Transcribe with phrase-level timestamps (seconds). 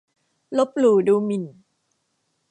[0.57, 1.43] ลบหลู่ดูหมิ่น